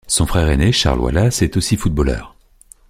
Son 0.07 0.25
frère 0.25 0.49
aîné 0.49 0.71
Charles 0.71 0.99
Wallace 0.99 1.43
est 1.43 1.57
aussi 1.57 1.77
footballeur. 1.77 2.35